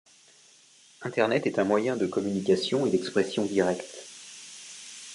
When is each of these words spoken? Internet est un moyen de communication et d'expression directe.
Internet 1.03 1.45
est 1.45 1.59
un 1.59 1.63
moyen 1.63 1.95
de 1.95 2.07
communication 2.07 2.87
et 2.87 2.89
d'expression 2.89 3.45
directe. 3.45 3.85